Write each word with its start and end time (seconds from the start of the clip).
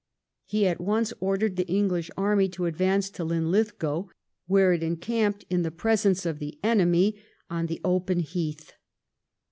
He 0.45 0.65
at 0.65 0.81
once 0.81 1.13
ordered 1.19 1.57
the 1.57 1.67
English 1.67 2.09
army 2.17 2.49
to 2.49 2.65
advance 2.65 3.07
to 3.11 3.23
Linlithgow, 3.23 4.07
where 4.47 4.73
it 4.73 4.81
encamped 4.81 5.45
in 5.47 5.61
the 5.61 5.69
presence 5.69 6.25
of 6.25 6.39
the 6.39 6.57
enemy 6.63 7.21
on 7.51 7.67
the 7.67 7.79
open 7.83 8.19
heath. 8.21 8.73